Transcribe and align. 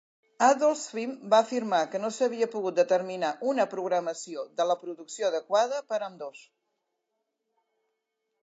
Adult 0.43 0.77
Swim 0.83 1.11
va 1.33 1.41
afirmar 1.43 1.81
que 1.91 2.01
no 2.05 2.09
s'havia 2.15 2.47
pogut 2.55 2.79
determinar 2.81 3.29
una 3.51 3.67
programació 3.75 4.47
de 4.61 4.67
la 4.71 4.79
producció 4.85 5.29
adequada 5.29 5.83
per 5.93 6.01
a 6.03 6.05
ambdós. 6.09 6.45